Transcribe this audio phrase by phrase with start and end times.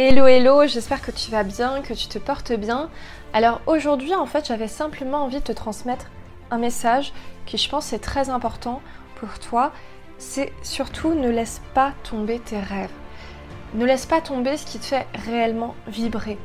[0.00, 2.88] Hello hello, j'espère que tu vas bien, que tu te portes bien.
[3.32, 6.06] Alors aujourd'hui en fait j'avais simplement envie de te transmettre
[6.52, 7.12] un message
[7.46, 8.80] qui je pense est très important
[9.16, 9.72] pour toi.
[10.16, 12.92] C'est surtout ne laisse pas tomber tes rêves.
[13.74, 16.38] Ne laisse pas tomber ce qui te fait réellement vibrer.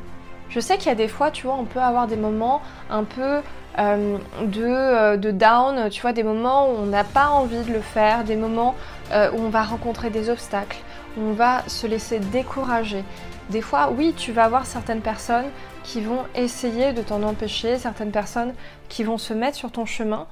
[0.50, 3.04] Je sais qu'il y a des fois, tu vois, on peut avoir des moments un
[3.04, 3.42] peu
[3.80, 7.72] euh, de, euh, de, down, tu vois, des moments où on n'a pas envie de
[7.72, 8.76] le faire, des moments
[9.12, 10.78] euh, où on va rencontrer des obstacles,
[11.18, 13.04] on va se laisser décourager.
[13.50, 15.50] Des fois, oui, tu vas avoir certaines personnes
[15.84, 18.54] qui vont essayer de t'en empêcher, certaines personnes
[18.90, 20.28] qui vont se mettre sur ton chemin,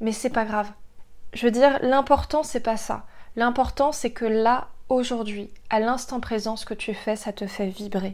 [0.00, 0.70] mais c'est pas grave.
[1.32, 3.04] Je veux dire, l'important c'est pas ça.
[3.36, 7.68] L'important c'est que là, aujourd'hui, à l'instant présent, ce que tu fais, ça te fait
[7.68, 8.12] vibrer.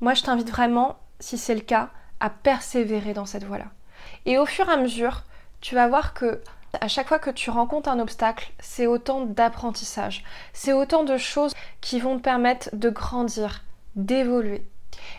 [0.00, 3.66] Moi, je t'invite vraiment, si c'est le cas, à persévérer dans cette voie-là.
[4.26, 5.24] Et au fur et à mesure,
[5.60, 6.40] tu vas voir que
[6.80, 11.54] à chaque fois que tu rencontres un obstacle, c'est autant d'apprentissage, c'est autant de choses
[11.80, 13.64] qui vont te permettre de grandir,
[13.96, 14.66] d'évoluer.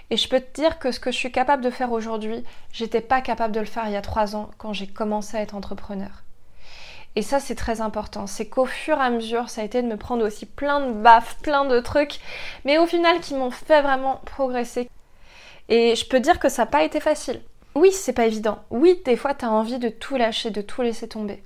[0.09, 3.01] Et je peux te dire que ce que je suis capable de faire aujourd'hui, j'étais
[3.01, 5.55] pas capable de le faire il y a trois ans quand j'ai commencé à être
[5.55, 6.23] entrepreneur.
[7.15, 8.27] Et ça, c'est très important.
[8.27, 10.93] C'est qu'au fur et à mesure, ça a été de me prendre aussi plein de
[10.93, 12.19] baffes, plein de trucs,
[12.65, 14.89] mais au final qui m'ont fait vraiment progresser.
[15.69, 17.41] Et je peux dire que ça n'a pas été facile.
[17.75, 18.59] Oui, c'est pas évident.
[18.69, 21.43] Oui, des fois, tu as envie de tout lâcher, de tout laisser tomber.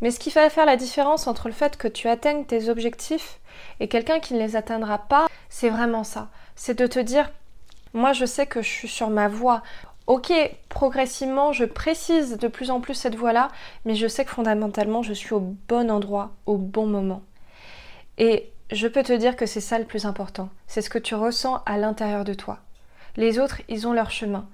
[0.00, 3.40] Mais ce qui va faire la différence entre le fait que tu atteignes tes objectifs
[3.80, 6.28] et quelqu'un qui ne les atteindra pas, c'est vraiment ça.
[6.56, 7.30] C'est de te dire,
[7.92, 9.62] moi je sais que je suis sur ma voie.
[10.06, 10.32] Ok,
[10.68, 13.48] progressivement, je précise de plus en plus cette voie-là,
[13.86, 17.22] mais je sais que fondamentalement, je suis au bon endroit, au bon moment.
[18.18, 20.50] Et je peux te dire que c'est ça le plus important.
[20.66, 22.58] C'est ce que tu ressens à l'intérieur de toi.
[23.16, 24.46] Les autres, ils ont leur chemin.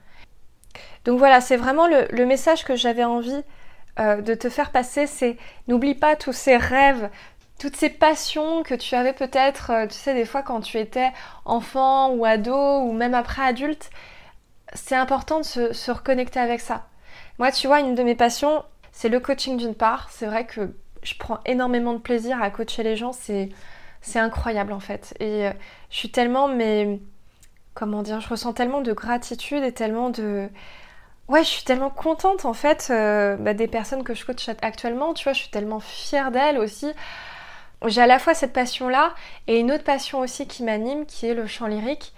[1.04, 3.42] Donc voilà, c'est vraiment le, message que j'avais envie
[3.98, 5.36] euh, de te faire passer, c'est
[5.68, 7.10] n'oublie pas tous ces rêves,
[7.58, 11.10] toutes ces passions que tu avais peut-être, euh, tu sais, des fois quand tu étais
[11.44, 13.90] enfant ou ado ou même après adulte,
[14.74, 16.86] c'est important de se, reconnecter avec ça.
[17.38, 20.08] Moi, tu vois, une de mes passions, c'est le coaching d'une part.
[20.10, 23.48] C'est vrai que je prends énormément de plaisir à coacher les gens, c'est,
[24.00, 25.14] c'est incroyable en fait.
[25.20, 25.52] Et euh,
[25.90, 27.00] je suis tellement, mais
[27.74, 30.48] comment dire, je ressens tellement de gratitude et tellement de,
[31.28, 35.14] ouais, je suis tellement contente en fait euh, bah, des personnes que je coach actuellement.
[35.14, 36.92] Tu vois, je suis tellement fière d'elles aussi
[37.86, 39.14] j'ai à la fois cette passion-là
[39.46, 42.12] et une autre passion aussi qui m'anime, qui est le chant lyrique.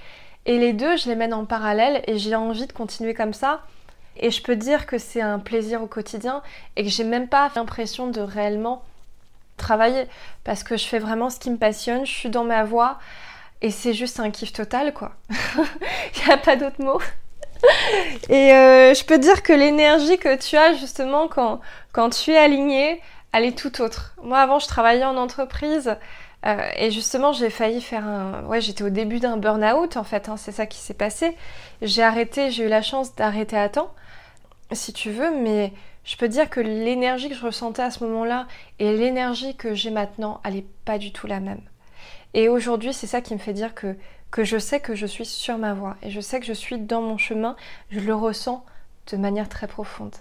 [0.44, 3.60] Et les deux, je les mène en parallèle et j'ai envie de continuer comme ça.
[4.16, 6.42] Et je peux dire que c'est un plaisir au quotidien
[6.76, 8.82] et que j'ai même pas l'impression de réellement
[9.56, 10.06] travailler
[10.42, 12.98] parce que je fais vraiment ce qui me passionne, je suis dans ma voie
[13.62, 15.12] et c'est juste un kiff total quoi.
[15.30, 17.00] Il n'y a pas d'autre mot.
[18.28, 21.60] et euh, je peux dire que l'énergie que tu as justement quand,
[22.10, 23.00] tu es aligné,
[23.32, 24.14] elle est tout autre.
[24.22, 25.96] Moi, avant, je travaillais en entreprise
[26.44, 28.42] euh, et justement, j'ai failli faire un.
[28.46, 31.36] Ouais, j'étais au début d'un burn-out en fait, hein, c'est ça qui s'est passé.
[31.82, 33.94] J'ai arrêté, j'ai eu la chance d'arrêter à temps,
[34.72, 35.72] si tu veux, mais
[36.04, 38.48] je peux dire que l'énergie que je ressentais à ce moment-là
[38.80, 41.60] et l'énergie que j'ai maintenant, elle n'est pas du tout la même.
[42.34, 43.96] Et aujourd'hui, c'est ça qui me fait dire que,
[44.30, 46.78] que je sais que je suis sur ma voie et je sais que je suis
[46.78, 47.56] dans mon chemin,
[47.90, 48.64] je le ressens
[49.10, 50.14] de manière très profonde.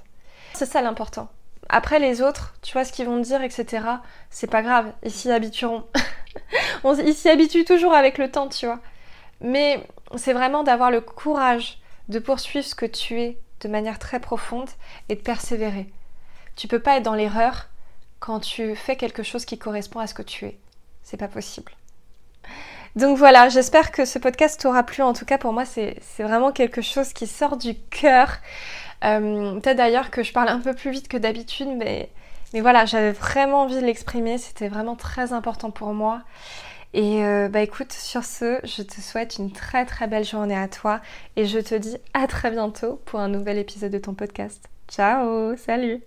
[0.53, 1.29] C'est ça l'important.
[1.69, 3.85] Après les autres, tu vois ce qu'ils vont dire, etc.
[4.29, 5.85] C'est pas grave, ils s'y habitueront.
[7.05, 8.79] ils s'y habituent toujours avec le temps, tu vois.
[9.39, 9.85] Mais
[10.17, 14.69] c'est vraiment d'avoir le courage de poursuivre ce que tu es de manière très profonde
[15.07, 15.89] et de persévérer.
[16.55, 17.69] Tu peux pas être dans l'erreur
[18.19, 20.59] quand tu fais quelque chose qui correspond à ce que tu es.
[21.03, 21.71] C'est pas possible.
[22.95, 25.01] Donc voilà, j'espère que ce podcast t'aura plu.
[25.03, 28.37] En tout cas, pour moi, c'est vraiment quelque chose qui sort du cœur.
[29.03, 32.09] Euh, peut-être d'ailleurs que je parle un peu plus vite que d'habitude, mais,
[32.53, 36.21] mais voilà, j'avais vraiment envie de l'exprimer, c'était vraiment très important pour moi.
[36.93, 40.67] Et euh, bah écoute, sur ce, je te souhaite une très très belle journée à
[40.67, 40.99] toi
[41.37, 44.67] et je te dis à très bientôt pour un nouvel épisode de ton podcast.
[44.89, 46.01] Ciao, salut